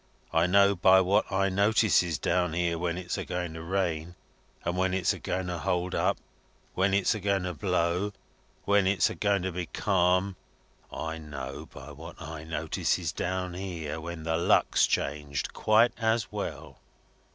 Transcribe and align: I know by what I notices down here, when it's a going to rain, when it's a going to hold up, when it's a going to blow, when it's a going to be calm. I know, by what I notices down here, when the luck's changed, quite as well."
I 0.33 0.47
know 0.47 0.75
by 0.75 0.99
what 0.99 1.31
I 1.31 1.49
notices 1.49 2.17
down 2.17 2.53
here, 2.53 2.75
when 2.79 2.97
it's 2.97 3.19
a 3.19 3.23
going 3.23 3.53
to 3.53 3.61
rain, 3.61 4.15
when 4.63 4.95
it's 4.95 5.13
a 5.13 5.19
going 5.19 5.45
to 5.45 5.59
hold 5.59 5.93
up, 5.93 6.17
when 6.73 6.91
it's 6.91 7.13
a 7.13 7.19
going 7.19 7.43
to 7.43 7.53
blow, 7.53 8.11
when 8.65 8.87
it's 8.87 9.11
a 9.11 9.13
going 9.13 9.43
to 9.43 9.51
be 9.51 9.67
calm. 9.67 10.37
I 10.91 11.19
know, 11.19 11.67
by 11.71 11.91
what 11.91 12.19
I 12.19 12.43
notices 12.45 13.11
down 13.11 13.53
here, 13.53 14.01
when 14.01 14.23
the 14.23 14.37
luck's 14.37 14.87
changed, 14.87 15.53
quite 15.53 15.91
as 15.99 16.31
well." 16.31 16.79